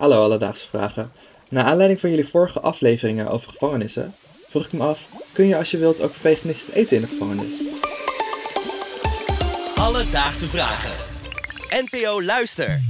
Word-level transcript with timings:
Hallo 0.00 0.22
Alledaagse 0.22 0.66
Vragen. 0.66 1.12
Naar 1.50 1.64
aanleiding 1.64 2.00
van 2.00 2.10
jullie 2.10 2.26
vorige 2.26 2.60
afleveringen 2.60 3.28
over 3.28 3.50
gevangenissen, 3.50 4.14
vroeg 4.48 4.64
ik 4.64 4.72
me 4.72 4.84
af, 4.84 5.08
kun 5.32 5.46
je 5.46 5.56
als 5.56 5.70
je 5.70 5.78
wilt 5.78 6.00
ook 6.02 6.14
veganistisch 6.14 6.74
eten 6.74 6.96
in 6.96 7.02
de 7.02 7.08
gevangenis? 7.08 7.52
Alledaagse 9.76 10.48
Vragen. 10.48 10.90
NPO 11.70 12.22
Luister. 12.22 12.80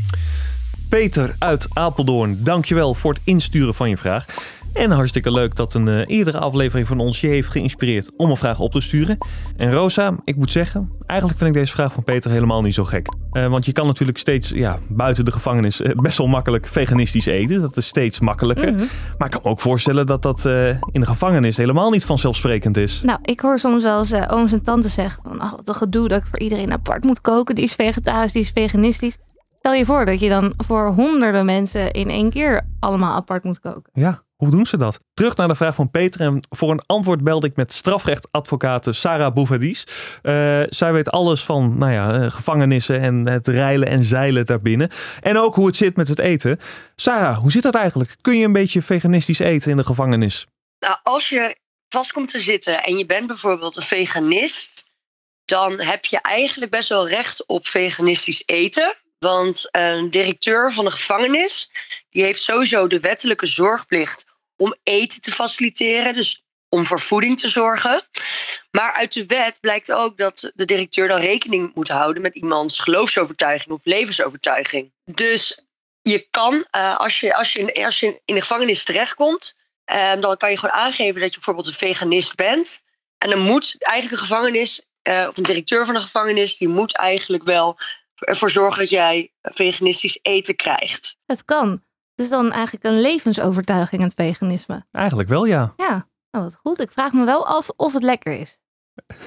Peter 0.89 1.37
uit 1.39 1.67
Apeldoorn, 1.73 2.45
dankjewel 2.45 2.95
voor 2.95 3.13
het 3.13 3.23
insturen 3.25 3.75
van 3.75 3.89
je 3.89 3.97
vraag. 3.97 4.27
En 4.73 4.91
hartstikke 4.91 5.33
leuk 5.33 5.57
dat 5.57 5.75
een 5.75 5.89
eh, 5.89 6.03
eerdere 6.07 6.39
aflevering 6.39 6.87
van 6.87 7.01
ons 7.01 7.21
je 7.21 7.27
heeft 7.27 7.49
geïnspireerd 7.49 8.11
om 8.17 8.31
een 8.31 8.37
vraag 8.37 8.61
op 8.61 8.73
te 8.73 8.81
sturen. 8.81 9.19
En 9.57 9.73
Rosa, 9.73 10.17
ik 10.25 10.37
moet 10.37 10.51
zeggen, 10.51 10.91
eigenlijk 11.07 11.41
vind 11.41 11.51
ik 11.55 11.61
deze 11.61 11.73
vraag 11.73 11.93
van 11.93 12.05
Peter 12.05 12.31
helemaal 12.31 12.63
niet 12.63 12.75
zo 12.75 12.85
gek. 12.85 13.09
Eh, 13.33 13.47
want 13.47 13.67
je 13.67 13.73
kan 13.73 13.87
natuurlijk 13.87 14.19
steeds 14.19 14.49
ja, 14.49 14.79
buiten 14.89 15.25
de 15.25 15.33
gevangenis 15.33 15.81
eh, 15.81 15.95
best 15.95 16.19
wel 16.19 16.27
makkelijk 16.27 16.67
veganistisch 16.67 17.27
eten. 17.27 17.61
Dat 17.61 17.77
is 17.77 17.87
steeds 17.87 18.21
makkelijker. 18.21 18.73
Mhm. 18.73 18.85
Maar 19.19 19.27
ik 19.27 19.33
kan 19.33 19.41
me 19.45 19.51
ook 19.51 19.61
voorstellen 19.61 20.07
dat 20.07 20.23
dat 20.23 20.45
in 20.93 21.01
de 21.01 21.07
gevangenis 21.07 21.57
helemaal 21.57 21.91
niet 21.91 22.05
vanzelfsprekend 22.05 22.77
is. 22.77 23.01
Nou, 23.03 23.19
ik 23.23 23.41
hoor 23.41 23.59
soms 23.59 23.83
wel 23.83 23.99
eens 23.99 24.15
ooms 24.15 24.53
en 24.53 24.63
tantes 24.63 24.95
zeggen 24.95 25.23
van, 25.23 25.43
oh, 25.43 25.51
wat 25.51 25.69
een 25.69 25.75
gedoe 25.75 26.09
dat 26.09 26.21
ik 26.21 26.27
voor 26.27 26.39
iedereen 26.39 26.73
apart 26.73 27.05
moet 27.05 27.21
koken. 27.21 27.55
Die 27.55 27.65
is 27.65 27.75
vegetarisch, 27.75 28.33
die 28.33 28.43
is 28.43 28.51
veganistisch. 28.55 29.19
Stel 29.59 29.73
je 29.73 29.85
voor 29.85 30.05
dat 30.05 30.21
je 30.21 30.29
dan 30.29 30.55
voor 30.57 30.87
honderden 30.87 31.45
mensen 31.45 31.91
in 31.91 32.11
één 32.11 32.31
keer 32.31 32.67
allemaal 32.79 33.15
apart 33.15 33.45
moet 33.45 33.61
koken. 33.61 33.91
Ja, 33.93 34.23
hoe 34.41 34.51
doen 34.51 34.67
ze 34.67 34.77
dat? 34.77 35.01
Terug 35.15 35.37
naar 35.37 35.49
de 35.49 35.55
vraag 35.55 35.75
van 35.75 35.91
Peter. 35.91 36.21
En 36.21 36.47
voor 36.51 36.71
een 36.71 36.83
antwoord 36.87 37.25
belde 37.25 37.47
ik 37.47 37.57
met 37.57 37.73
strafrechtadvocate 37.73 38.93
Sarah 38.93 39.35
Bouvadis. 39.35 39.87
Eh, 40.23 40.63
zij 40.69 40.93
weet 40.93 41.11
alles 41.11 41.45
van 41.45 41.79
nou 41.79 41.93
ja, 41.93 42.15
eh, 42.15 42.31
gevangenissen 42.31 43.01
en 43.01 43.27
het 43.27 43.49
reilen 43.49 43.89
en 43.89 44.05
zeilen 44.05 44.47
daarbinnen. 44.47 44.91
En 45.21 45.39
ook 45.39 45.55
hoe 45.55 45.67
het 45.67 45.77
zit 45.77 45.97
met 45.97 46.09
het 46.09 46.19
eten. 46.19 46.61
Sarah, 46.97 47.39
hoe 47.39 47.51
zit 47.51 47.63
dat 47.63 47.75
eigenlijk? 47.75 48.17
Kun 48.21 48.39
je 48.39 48.45
een 48.45 48.53
beetje 48.53 48.83
veganistisch 48.83 49.39
eten 49.39 49.71
in 49.71 49.77
de 49.77 49.85
gevangenis? 49.85 50.47
Nou, 50.79 50.99
als 51.03 51.29
je 51.29 51.57
vast 51.89 52.13
komt 52.13 52.31
te 52.31 52.41
zitten 52.41 52.83
en 52.83 52.97
je 52.97 53.07
bent 53.07 53.27
bijvoorbeeld 53.27 53.77
een 53.77 53.83
veganist, 53.83 54.85
dan 55.45 55.81
heb 55.81 56.05
je 56.05 56.21
eigenlijk 56.21 56.71
best 56.71 56.89
wel 56.89 57.09
recht 57.09 57.47
op 57.47 57.67
veganistisch 57.67 58.43
eten. 58.47 58.95
Want 59.19 59.69
een 59.71 60.11
directeur 60.11 60.73
van 60.73 60.85
de 60.85 60.91
gevangenis, 60.91 61.71
die 62.11 62.23
heeft 62.23 62.43
sowieso 62.43 62.87
de 62.87 63.01
wettelijke 63.01 63.47
zorgplicht 63.47 64.27
om 64.61 64.75
eten 64.83 65.21
te 65.21 65.33
faciliteren, 65.33 66.15
dus 66.15 66.45
om 66.69 66.87
voor 66.87 67.01
voeding 67.01 67.41
te 67.41 67.49
zorgen. 67.49 68.03
Maar 68.71 68.93
uit 68.93 69.13
de 69.13 69.27
wet 69.27 69.61
blijkt 69.61 69.93
ook 69.93 70.19
dat 70.19 70.51
de 70.55 70.65
directeur 70.65 71.09
dan 71.09 71.21
rekening 71.21 71.75
moet 71.75 71.89
houden 71.89 72.23
met 72.23 72.35
iemands 72.35 72.79
geloofsovertuiging 72.79 73.75
of 73.75 73.85
levensovertuiging. 73.85 74.93
Dus 75.05 75.61
je 76.03 76.27
kan, 76.31 76.65
eh, 76.71 76.97
als, 76.97 77.21
je, 77.21 77.35
als, 77.35 77.53
je 77.53 77.61
in, 78.07 78.21
in 78.25 78.35
de 78.35 78.41
gevangenis 78.41 78.85
terechtkomt, 78.85 79.57
eh, 79.85 80.21
dan 80.21 80.37
kan 80.37 80.51
je 80.51 80.59
gewoon 80.59 80.75
aangeven 80.75 81.21
dat 81.21 81.31
je 81.31 81.37
bijvoorbeeld 81.37 81.67
een 81.67 81.89
veganist 81.89 82.35
bent. 82.35 82.83
En 83.19 83.31
dan 83.31 83.41
moet 83.41 83.77
eigenlijk 83.79 84.21
een 84.21 84.29
gevangenis, 84.29 84.89
eh, 85.03 85.27
of 85.29 85.37
een 85.37 85.43
directeur 85.43 85.87
van 85.87 85.95
een 85.95 86.01
gevangenis, 86.01 86.57
die 86.57 86.69
moet 86.69 86.97
eigenlijk 86.97 87.43
wel 87.43 87.79
ervoor 88.15 88.51
zorgen 88.51 88.79
dat 88.79 88.91
jij 88.91 89.33
veganistisch 89.43 90.19
eten 90.23 90.57
krijgt. 90.57 91.17
Het 91.27 91.45
kan. 91.45 91.83
Is 92.21 92.29
dan 92.29 92.53
eigenlijk 92.53 92.85
een 92.85 93.01
levensovertuiging, 93.01 94.03
het 94.03 94.15
veganisme. 94.15 94.85
Eigenlijk 94.93 95.29
wel, 95.29 95.45
ja. 95.45 95.73
Ja, 95.77 96.07
nou 96.31 96.45
wat 96.45 96.59
goed. 96.63 96.81
Ik 96.81 96.91
vraag 96.93 97.13
me 97.13 97.25
wel 97.25 97.47
af 97.47 97.69
of 97.77 97.93
het 97.93 98.03
lekker 98.03 98.33
is. 98.39 98.59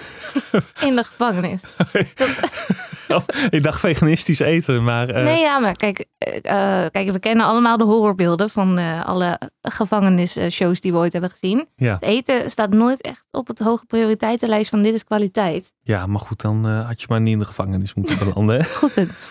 In 0.88 0.96
de 0.96 1.04
gevangenis. 1.04 1.62
Oh, 3.08 3.24
ik 3.50 3.64
dacht 3.64 3.80
veganistisch 3.80 4.40
eten, 4.40 4.84
maar... 4.84 5.10
eh, 5.10 5.24
Nee, 5.24 5.40
ja, 5.40 5.60
maar 5.60 5.76
kijk, 5.76 6.06
eh, 6.18 6.36
eh, 6.84 6.92
kijk, 6.92 7.12
we 7.12 7.20
kennen 7.20 7.46
allemaal 7.46 7.78
de 7.78 7.84
horrorbeelden 7.84 8.50
van 8.50 8.78
alle 9.04 9.40
gevangenisshows 9.62 10.82
die 10.82 10.92
we 10.92 10.98
ooit 10.98 11.12
hebben 11.14 11.30
gezien. 11.32 11.68
Ja. 11.76 11.94
Het 11.94 12.04
eten 12.04 12.50
staat 12.50 12.70
nooit 12.70 13.02
echt 13.02 13.28
op 13.32 13.48
het 13.48 13.60
hoge 13.60 13.86
prioriteitenlijst 13.86 14.70
van 14.70 14.82
dit 14.82 14.94
is 14.94 15.04
kwaliteit. 15.04 15.74
ja, 15.82 16.06
maar 16.06 16.20
goed, 16.20 16.42
dan 16.42 16.66
had 16.66 17.02
je 17.02 17.06
maar 17.10 17.22
niet 17.22 17.34
in 17.34 17.40
de 17.40 17.46
gevangenis 17.46 17.94
moeten 17.94 18.18
belanden. 18.26 18.66
Goed 18.66 18.94
punt. 18.94 19.30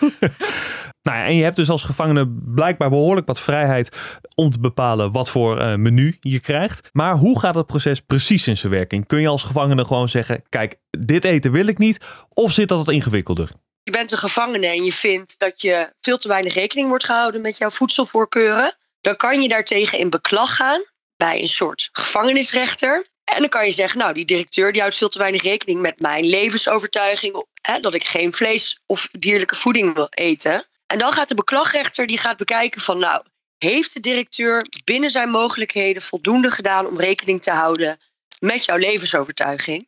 Nou 1.03 1.17
ja, 1.17 1.25
en 1.25 1.35
je 1.35 1.43
hebt 1.43 1.55
dus 1.55 1.69
als 1.69 1.83
gevangene 1.83 2.27
blijkbaar 2.45 2.89
behoorlijk 2.89 3.27
wat 3.27 3.39
vrijheid 3.39 3.97
om 4.35 4.49
te 4.49 4.59
bepalen 4.59 5.11
wat 5.11 5.29
voor 5.29 5.59
eh, 5.59 5.75
menu 5.75 6.17
je 6.19 6.39
krijgt. 6.39 6.89
Maar 6.91 7.15
hoe 7.15 7.39
gaat 7.39 7.55
het 7.55 7.65
proces 7.65 7.99
precies 7.99 8.47
in 8.47 8.57
zijn 8.57 8.71
werking? 8.71 9.07
Kun 9.07 9.21
je 9.21 9.27
als 9.27 9.43
gevangene 9.43 9.85
gewoon 9.85 10.09
zeggen, 10.09 10.43
kijk, 10.49 10.75
dit 10.89 11.25
eten 11.25 11.51
wil 11.51 11.67
ik 11.67 11.77
niet? 11.77 11.99
Of 12.33 12.51
zit 12.51 12.67
dat 12.67 12.85
wat 12.85 12.95
ingewikkelder? 12.95 13.49
Je 13.83 13.91
bent 13.91 14.11
een 14.11 14.17
gevangene 14.17 14.67
en 14.67 14.83
je 14.83 14.93
vindt 14.93 15.39
dat 15.39 15.61
je 15.61 15.93
veel 16.01 16.17
te 16.17 16.27
weinig 16.27 16.53
rekening 16.53 16.87
wordt 16.87 17.05
gehouden 17.05 17.41
met 17.41 17.57
jouw 17.57 17.69
voedselvoorkeuren. 17.69 18.77
Dan 19.01 19.15
kan 19.15 19.41
je 19.41 19.47
daartegen 19.47 19.99
in 19.99 20.09
beklag 20.09 20.55
gaan 20.55 20.81
bij 21.17 21.41
een 21.41 21.47
soort 21.47 21.89
gevangenisrechter. 21.91 23.07
En 23.23 23.39
dan 23.39 23.49
kan 23.49 23.65
je 23.65 23.71
zeggen, 23.71 23.99
nou, 23.99 24.13
die 24.13 24.25
directeur 24.25 24.71
die 24.71 24.81
houdt 24.81 24.95
veel 24.95 25.09
te 25.09 25.17
weinig 25.17 25.41
rekening 25.41 25.81
met 25.81 25.99
mijn 25.99 26.25
levensovertuiging. 26.25 27.45
Hè, 27.61 27.79
dat 27.79 27.93
ik 27.93 28.03
geen 28.03 28.33
vlees 28.33 28.81
of 28.85 29.07
dierlijke 29.11 29.55
voeding 29.55 29.93
wil 29.93 30.07
eten. 30.09 30.65
En 30.93 30.99
dan 30.99 31.11
gaat 31.11 31.27
de 31.27 31.35
beklagrechter 31.35 32.07
die 32.07 32.17
gaat 32.17 32.37
bekijken 32.37 32.81
van, 32.81 32.99
nou, 32.99 33.23
heeft 33.57 33.93
de 33.93 33.99
directeur 33.99 34.67
binnen 34.83 35.09
zijn 35.09 35.29
mogelijkheden 35.29 36.01
voldoende 36.01 36.49
gedaan 36.51 36.87
om 36.87 36.99
rekening 36.99 37.41
te 37.41 37.51
houden 37.51 37.99
met 38.39 38.65
jouw 38.65 38.77
levensovertuiging? 38.77 39.87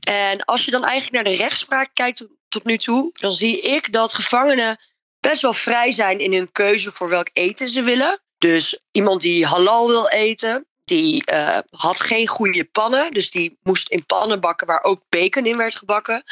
En 0.00 0.44
als 0.44 0.64
je 0.64 0.70
dan 0.70 0.84
eigenlijk 0.84 1.24
naar 1.24 1.34
de 1.34 1.42
rechtspraak 1.42 1.90
kijkt 1.94 2.26
tot 2.48 2.64
nu 2.64 2.78
toe, 2.78 3.10
dan 3.12 3.32
zie 3.32 3.60
ik 3.60 3.92
dat 3.92 4.14
gevangenen 4.14 4.80
best 5.20 5.42
wel 5.42 5.54
vrij 5.54 5.92
zijn 5.92 6.18
in 6.18 6.32
hun 6.32 6.52
keuze 6.52 6.92
voor 6.92 7.08
welk 7.08 7.30
eten 7.32 7.68
ze 7.68 7.82
willen. 7.82 8.20
Dus 8.38 8.80
iemand 8.90 9.20
die 9.20 9.46
halal 9.46 9.88
wil 9.88 10.08
eten, 10.08 10.66
die 10.84 11.24
eh, 11.24 11.58
had 11.70 12.00
geen 12.00 12.28
goede 12.28 12.64
pannen. 12.64 13.12
Dus 13.12 13.30
die 13.30 13.58
moest 13.62 13.88
in 13.88 14.06
pannen 14.06 14.40
bakken 14.40 14.66
waar 14.66 14.82
ook 14.82 15.02
bacon 15.08 15.46
in 15.46 15.56
werd 15.56 15.76
gebakken. 15.76 16.24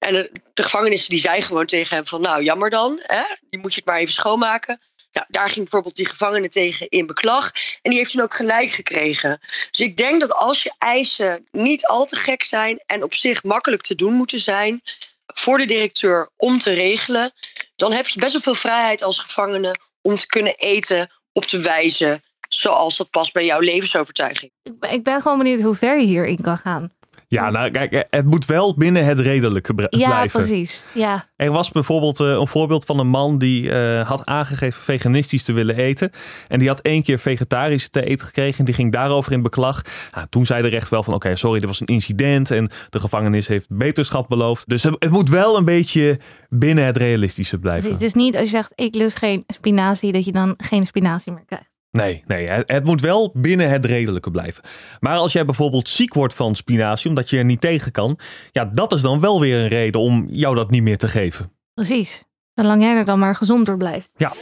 En 0.00 0.12
de, 0.12 0.30
gevangenissen 0.54 1.10
die 1.10 1.18
zei 1.18 1.42
gewoon 1.42 1.66
tegen 1.66 1.96
hem 1.96 2.06
van 2.06 2.20
nou 2.20 2.42
jammer 2.42 2.70
dan, 2.70 3.00
hè? 3.02 3.22
die 3.50 3.60
moet 3.60 3.74
je 3.74 3.80
het 3.80 3.88
maar 3.88 3.98
even 3.98 4.14
schoonmaken. 4.14 4.80
Nou, 5.12 5.26
daar 5.28 5.46
ging 5.46 5.58
bijvoorbeeld 5.58 5.96
die 5.96 6.06
gevangene 6.06 6.48
tegen 6.48 6.88
in 6.88 7.06
beklag. 7.06 7.50
En 7.82 7.90
die 7.90 7.98
heeft 7.98 8.10
toen 8.10 8.22
ook 8.22 8.34
gelijk 8.34 8.70
gekregen. 8.70 9.40
Dus 9.70 9.80
ik 9.80 9.96
denk 9.96 10.20
dat 10.20 10.32
als 10.32 10.62
je 10.62 10.72
eisen 10.78 11.46
niet 11.50 11.86
al 11.86 12.04
te 12.04 12.16
gek 12.16 12.42
zijn 12.42 12.82
en 12.86 13.02
op 13.02 13.14
zich 13.14 13.42
makkelijk 13.42 13.82
te 13.82 13.94
doen 13.94 14.12
moeten 14.12 14.40
zijn 14.40 14.80
voor 15.26 15.58
de 15.58 15.64
directeur 15.64 16.30
om 16.36 16.58
te 16.58 16.72
regelen, 16.72 17.32
dan 17.76 17.92
heb 17.92 18.08
je 18.08 18.20
best 18.20 18.32
wel 18.32 18.42
veel 18.42 18.54
vrijheid 18.54 19.02
als 19.02 19.18
gevangene 19.18 19.74
om 20.02 20.14
te 20.14 20.26
kunnen 20.26 20.54
eten 20.56 21.10
op 21.32 21.48
de 21.48 21.62
wijze 21.62 22.22
zoals 22.48 22.96
dat 22.96 23.10
past 23.10 23.32
bij 23.32 23.44
jouw 23.44 23.60
levensovertuiging. 23.60 24.52
ik 24.80 25.02
ben 25.02 25.22
gewoon 25.22 25.38
benieuwd 25.38 25.60
hoe 25.60 25.74
ver 25.74 25.98
je 26.00 26.06
hierin 26.06 26.40
kan 26.42 26.58
gaan. 26.58 26.92
Ja, 27.30 27.50
nou 27.50 27.70
kijk, 27.70 28.06
het 28.10 28.26
moet 28.26 28.46
wel 28.46 28.74
binnen 28.74 29.04
het 29.04 29.20
redelijke 29.20 29.74
br- 29.74 29.84
Ja, 29.88 30.08
blijven. 30.08 30.40
precies. 30.40 30.84
Ja. 30.92 31.24
Er 31.36 31.50
was 31.50 31.70
bijvoorbeeld 31.70 32.20
eh, 32.20 32.26
een 32.26 32.46
voorbeeld 32.48 32.84
van 32.84 32.98
een 32.98 33.08
man 33.08 33.38
die 33.38 33.72
eh, 33.72 34.08
had 34.08 34.26
aangegeven 34.26 34.82
veganistisch 34.82 35.42
te 35.42 35.52
willen 35.52 35.76
eten. 35.76 36.10
En 36.48 36.58
die 36.58 36.68
had 36.68 36.80
één 36.80 37.02
keer 37.02 37.18
vegetarisch 37.18 37.88
te 37.88 38.04
eten 38.04 38.26
gekregen 38.26 38.58
en 38.58 38.64
die 38.64 38.74
ging 38.74 38.92
daarover 38.92 39.32
in 39.32 39.42
beklag. 39.42 39.82
Nou, 40.14 40.26
toen 40.30 40.46
zei 40.46 40.62
de 40.62 40.68
rechter 40.68 40.90
wel 40.92 41.02
van 41.02 41.14
oké, 41.14 41.36
sorry, 41.36 41.58
dit 41.58 41.68
was 41.68 41.80
een 41.80 41.86
incident 41.86 42.50
en 42.50 42.70
de 42.90 42.98
gevangenis 42.98 43.46
heeft 43.46 43.66
beterschap 43.68 44.28
beloofd. 44.28 44.68
Dus 44.68 44.82
het, 44.82 44.96
het 44.98 45.10
moet 45.10 45.28
wel 45.28 45.56
een 45.56 45.64
beetje 45.64 46.18
binnen 46.48 46.84
het 46.84 46.96
realistische 46.96 47.58
blijven. 47.58 47.82
Precies. 47.88 48.02
Het 48.04 48.16
is 48.16 48.22
niet 48.22 48.34
als 48.36 48.44
je 48.44 48.50
zegt 48.50 48.72
ik 48.74 48.94
lust 48.94 49.16
geen 49.18 49.44
spinazie, 49.46 50.12
dat 50.12 50.24
je 50.24 50.32
dan 50.32 50.54
geen 50.56 50.86
spinazie 50.86 51.32
meer 51.32 51.44
krijgt. 51.46 51.69
Nee, 51.90 52.22
nee 52.26 52.44
het, 52.44 52.70
het 52.70 52.84
moet 52.84 53.00
wel 53.00 53.30
binnen 53.34 53.70
het 53.70 53.84
redelijke 53.84 54.30
blijven. 54.30 54.62
Maar 55.00 55.16
als 55.16 55.32
jij 55.32 55.44
bijvoorbeeld 55.44 55.88
ziek 55.88 56.14
wordt 56.14 56.34
van 56.34 56.54
spinazie, 56.54 57.08
omdat 57.08 57.30
je 57.30 57.38
er 57.38 57.44
niet 57.44 57.60
tegen 57.60 57.92
kan, 57.92 58.18
ja, 58.50 58.64
dat 58.64 58.92
is 58.92 59.00
dan 59.00 59.20
wel 59.20 59.40
weer 59.40 59.60
een 59.60 59.68
reden 59.68 60.00
om 60.00 60.26
jou 60.30 60.54
dat 60.54 60.70
niet 60.70 60.82
meer 60.82 60.98
te 60.98 61.08
geven. 61.08 61.52
Precies. 61.74 62.24
Zolang 62.54 62.82
jij 62.82 62.96
er 62.96 63.04
dan 63.04 63.18
maar 63.18 63.34
gezond 63.34 63.66
door 63.66 63.76
blijft. 63.76 64.10
Ja, 64.16 64.32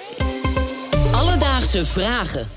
Alledaagse 1.12 1.84
Vragen. 1.84 2.48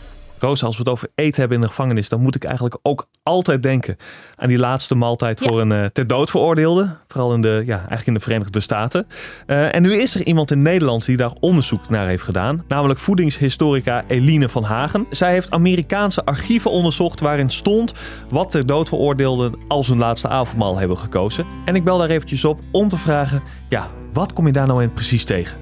Roos, 0.42 0.64
als 0.64 0.76
we 0.78 0.82
het 0.84 0.92
over 0.92 1.08
eten 1.16 1.40
hebben 1.40 1.58
in 1.58 1.64
de 1.64 1.70
gevangenis, 1.70 2.10
dan 2.10 2.22
moet 2.22 2.36
ik 2.36 2.44
eigenlijk 2.44 2.78
ook 2.82 3.08
altijd 3.24 3.64
denken 3.64 3.98
aan 4.36 4.48
die 4.48 4.58
laatste 4.58 4.96
maaltijd 4.96 5.40
Ja. 5.40 5.48
voor 5.48 5.62
een 5.62 5.72
eh, 5.72 5.86
ter 5.86 6.08
dood 6.08 6.30
veroordeelde. 6.30 6.96
Vooral 7.08 7.34
in 7.34 7.42
de, 7.42 7.64
ja, 7.66 7.78
eigenlijk 7.78 8.08
in 8.08 8.14
de 8.14 8.20
Verenigde 8.20 8.60
Staten. 8.60 9.08
Eh, 9.46 9.76
en 9.76 9.82
nu 9.82 9.94
is 10.02 10.16
er 10.16 10.26
iemand 10.26 10.52
in 10.52 10.62
Nederland 10.62 11.06
die 11.06 11.18
daar 11.18 11.32
onderzoek 11.40 11.90
naar 11.90 12.08
heeft 12.08 12.24
gedaan. 12.24 12.64
Namelijk 12.68 13.00
voedingshistorica 13.00 14.04
Eline 14.08 14.50
van 14.50 14.64
Hagen. 14.64 15.06
Zij 15.10 15.32
heeft 15.32 15.52
Amerikaanse 15.52 16.26
archieven 16.26 16.72
onderzocht 16.72 17.20
waarin 17.20 17.50
stond 17.50 17.94
wat 18.30 18.52
ter 18.52 18.66
dood 18.66 18.88
veroordeelden 18.88 19.56
als 19.68 19.88
hun 19.88 19.98
laatste 19.98 20.28
avondmaal 20.28 20.78
hebben 20.78 20.98
gekozen. 20.98 21.46
En 21.66 21.76
ik 21.76 21.84
bel 21.84 21.98
daar 21.98 22.10
eventjes 22.10 22.46
op 22.46 22.60
om 22.72 22.90
te 22.90 22.98
vragen, 22.98 23.42
ja, 23.70 23.88
wat 24.14 24.34
kom 24.34 24.48
je 24.48 24.54
daar 24.54 24.68
nou 24.68 24.84
in 24.84 24.94
precies 24.94 25.26
tegen? 25.26 25.58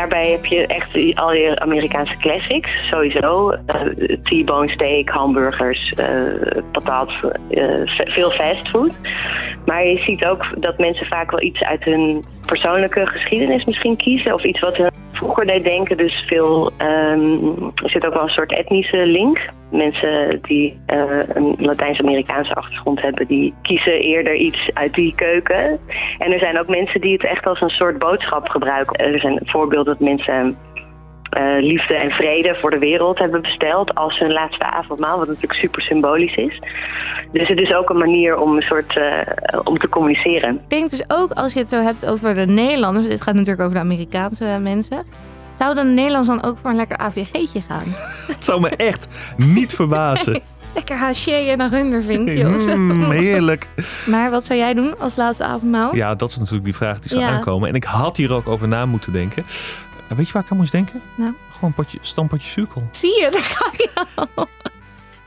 Daarbij 0.00 0.30
heb 0.30 0.44
je 0.46 0.66
echt 0.66 1.16
al 1.16 1.32
je 1.32 1.58
Amerikaanse 1.58 2.16
classics, 2.16 2.70
sowieso. 2.90 3.50
Eh, 3.66 3.80
T-bone 4.22 4.68
steak, 4.68 5.08
hamburgers, 5.08 5.92
eh, 5.96 6.06
patat, 6.72 7.10
eh, 7.50 7.64
ve- 7.84 8.04
veel 8.10 8.30
fastfood. 8.30 8.92
Maar 9.66 9.86
je 9.86 9.98
ziet 9.98 10.24
ook 10.24 10.60
dat 10.60 10.78
mensen 10.78 11.06
vaak 11.06 11.30
wel 11.30 11.42
iets 11.42 11.62
uit 11.62 11.84
hun 11.84 12.24
persoonlijke 12.46 13.06
geschiedenis 13.06 13.64
misschien 13.64 13.96
kiezen. 13.96 14.34
Of 14.34 14.44
iets 14.44 14.60
wat 14.60 14.76
hun 14.76 14.90
vroeger 15.12 15.46
deed 15.46 15.64
denken. 15.64 15.96
Dus 15.96 16.24
veel, 16.26 16.70
ehm, 16.76 17.34
er 17.74 17.90
zit 17.90 18.06
ook 18.06 18.14
wel 18.14 18.22
een 18.22 18.28
soort 18.28 18.52
etnische 18.52 19.06
link. 19.06 19.38
Mensen 19.70 20.38
die 20.42 20.80
eh, 20.86 21.18
een 21.34 21.54
Latijns-Amerikaanse 21.58 22.54
achtergrond 22.54 23.00
hebben, 23.00 23.26
die 23.26 23.54
kiezen 23.62 24.00
eerder 24.00 24.34
iets 24.34 24.70
uit 24.74 24.94
die 24.94 25.14
keuken. 25.14 25.80
En 26.18 26.32
er 26.32 26.38
zijn 26.38 26.58
ook 26.58 26.68
mensen 26.68 27.00
die 27.00 27.12
het 27.12 27.24
echt 27.24 27.46
als 27.46 27.60
een 27.60 27.70
soort 27.70 27.98
boodschap 27.98 28.48
gebruiken. 28.48 28.96
Er 28.96 29.20
zijn 29.20 29.40
voorbeelden 29.44 29.98
dat 29.98 30.08
mensen 30.08 30.56
eh, 31.30 31.42
liefde 31.60 31.94
en 31.94 32.10
vrede 32.10 32.56
voor 32.60 32.70
de 32.70 32.78
wereld 32.78 33.18
hebben 33.18 33.42
besteld 33.42 33.94
als 33.94 34.18
hun 34.18 34.32
laatste 34.32 34.70
avondmaal, 34.70 35.18
wat 35.18 35.26
natuurlijk 35.26 35.60
super 35.60 35.82
symbolisch 35.82 36.34
is. 36.36 36.60
Dus 37.32 37.48
het 37.48 37.58
is 37.58 37.72
ook 37.74 37.90
een 37.90 37.98
manier 37.98 38.38
om 38.38 38.56
een 38.56 38.62
soort 38.62 38.96
eh, 38.96 39.58
om 39.64 39.78
te 39.78 39.88
communiceren. 39.88 40.54
Ik 40.54 40.70
denk 40.70 40.90
dus 40.90 41.04
ook 41.08 41.32
als 41.32 41.52
je 41.52 41.58
het 41.58 41.68
zo 41.68 41.82
hebt 41.82 42.06
over 42.06 42.34
de 42.34 42.46
Nederlanders, 42.46 43.08
dit 43.08 43.22
gaat 43.22 43.34
natuurlijk 43.34 43.60
over 43.60 43.74
de 43.74 43.80
Amerikaanse 43.80 44.58
mensen. 44.60 45.04
Zouden 45.58 45.86
de 45.86 45.92
Nederlanders 45.92 46.40
dan 46.40 46.50
ook 46.50 46.58
voor 46.58 46.70
een 46.70 46.76
lekker 46.76 46.96
AVG'tje 46.96 47.60
gaan? 47.68 47.84
Het 48.34 48.44
zou 48.44 48.60
me 48.60 48.68
echt 48.68 49.06
niet 49.36 49.74
verbazen. 49.74 50.40
Lekker 50.74 50.96
haché 50.96 51.30
en 51.32 51.60
een 51.60 51.68
rundervinkje 51.70 52.60
zo. 52.60 52.76
Mm, 52.76 53.10
heerlijk. 53.10 53.68
Maar 54.06 54.30
wat 54.30 54.46
zou 54.46 54.58
jij 54.58 54.74
doen 54.74 54.98
als 54.98 55.16
laatste 55.16 55.44
avondmaal? 55.44 55.94
Ja, 55.94 56.14
dat 56.14 56.28
is 56.30 56.36
natuurlijk 56.38 56.64
die 56.64 56.74
vraag 56.74 56.98
die 57.00 57.10
zou 57.10 57.22
Ja. 57.22 57.28
aankomen. 57.28 57.68
En 57.68 57.74
ik 57.74 57.84
had 57.84 58.16
hier 58.16 58.32
ook 58.32 58.48
over 58.48 58.68
na 58.68 58.86
moeten 58.86 59.12
denken. 59.12 59.44
En 60.10 60.16
weet 60.16 60.26
je 60.26 60.32
waar 60.32 60.42
ik 60.42 60.50
aan 60.50 60.56
moest 60.56 60.72
denken? 60.72 61.00
Nou. 61.14 61.32
Gewoon 61.52 61.70
een 61.70 61.84
potje, 61.84 61.98
stampotje 62.00 62.48
suikel. 62.50 62.88
Zie 62.90 63.10
je, 63.22 63.28
daar 63.30 63.42
ga 63.42 63.70
je 63.72 63.90
al. 64.34 64.46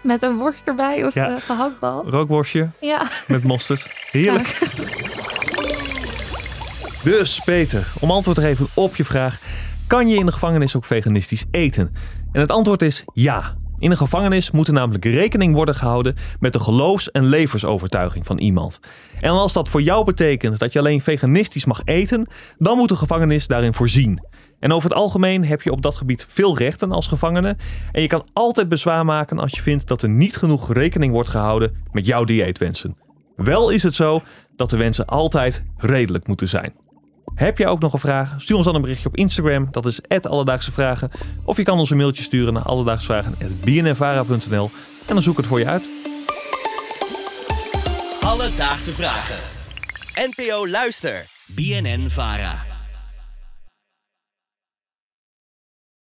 Met 0.02 0.24
een 0.24 0.36
worst 0.38 0.68
erbij 0.68 1.06
of 1.06 1.14
Ja. 1.14 1.30
een 1.30 1.42
gehaktbal. 1.42 2.10
Rookworstje 2.10 2.70
Ja. 2.80 3.08
met 3.28 3.44
mosterd. 3.44 3.88
Heerlijk. 4.12 4.60
Dus 7.04 7.42
Peter, 7.46 7.92
om 8.00 8.12
antwoord 8.12 8.38
te 8.38 8.44
geven 8.44 8.68
op 8.74 8.96
je 8.96 9.06
vraag. 9.06 9.40
Kan 9.88 10.08
je 10.10 10.16
in 10.18 10.26
de 10.26 10.32
gevangenis 10.32 10.76
ook 10.76 10.86
veganistisch 10.86 11.46
eten? 11.52 11.96
En 12.32 12.42
het 12.42 12.52
antwoord 12.52 12.82
is 12.82 13.04
ja. 13.14 13.56
In 13.80 13.92
een 13.92 13.98
gevangenis 13.98 14.52
moet 14.52 14.68
er 14.68 14.74
namelijk 14.74 15.06
rekening 15.06 15.54
worden 15.54 15.76
gehouden 15.76 16.16
met 16.40 16.54
de 16.54 16.60
geloofs- 16.60 17.12
en 17.12 17.26
levensovertuiging 17.26 18.26
van 18.26 18.38
iemand. 18.38 18.80
En 19.20 19.30
als 19.32 19.54
dat 19.54 19.70
voor 19.70 19.82
jou 19.82 20.06
betekent 20.06 20.60
dat 20.60 20.74
je 20.74 20.80
alleen 20.80 21.02
veganistisch 21.02 21.66
mag 21.66 21.82
eten, 21.86 22.28
dan 22.58 22.78
moet 22.78 22.90
de 22.90 22.96
gevangenis 22.96 23.48
daarin 23.48 23.74
voorzien. 23.74 24.24
En 24.64 24.72
over 24.72 24.90
het 24.90 24.98
algemeen 24.98 25.46
heb 25.46 25.62
je 25.62 25.72
op 25.72 25.82
dat 25.82 25.96
gebied 25.96 26.26
veel 26.30 26.58
rechten 26.58 26.92
als 26.92 27.08
gevangene. 27.08 27.56
En 27.92 28.02
je 28.02 28.08
kan 28.08 28.28
altijd 28.34 28.70
bezwaar 28.70 29.06
maken 29.06 29.40
als 29.40 29.52
je 29.52 29.62
vindt 29.62 29.88
dat 29.88 30.02
er 30.02 30.10
niet 30.10 30.38
genoeg 30.38 30.74
rekening 30.74 31.14
wordt 31.14 31.30
gehouden 31.30 31.84
met 31.92 32.06
jouw 32.06 32.24
dieetwensen. 32.24 32.98
Wel 33.36 33.70
is 33.70 33.84
het 33.84 33.96
zo 33.96 34.22
dat 34.56 34.70
de 34.70 34.78
wensen 34.78 35.06
altijd 35.06 35.64
redelijk 35.78 36.28
moeten 36.28 36.50
zijn. 36.50 36.74
Heb 37.36 37.58
jij 37.58 37.68
ook 37.68 37.80
nog 37.80 37.94
een 37.94 38.00
vraag? 38.00 38.36
Stuur 38.38 38.56
ons 38.56 38.66
dan 38.66 38.76
een 38.76 38.82
berichtje 38.82 39.08
op 39.08 39.18
Instagram. 39.18 39.68
Dat 39.72 39.86
is 39.86 40.02
Alledaagse 40.22 40.72
Vragen. 40.72 41.12
Of 41.44 41.58
je 41.58 41.64
kan 41.64 41.80
ons 41.80 41.90
een 41.90 41.98
mailtje 41.98 42.24
sturen 42.24 42.54
naar 42.54 42.64
alledaagsvragen.bnnvara.nl 42.64 44.70
en 45.08 45.14
dan 45.14 45.22
zoek 45.22 45.34
ik 45.34 45.40
het 45.40 45.48
voor 45.48 45.60
je 45.60 45.68
uit. 45.68 45.84
Alledaagse 48.22 48.94
vragen. 48.94 49.38
NPO 50.14 50.68
Luister. 50.68 51.26
BNN 51.48 52.10
Vara. 52.10 52.73